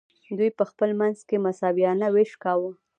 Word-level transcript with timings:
دوی 0.37 0.49
په 0.57 0.63
خپل 0.69 0.89
منځ 1.01 1.17
کې 1.27 1.43
مساویانه 1.45 2.07
ویش 2.11 2.31
کاوه. 2.43 2.71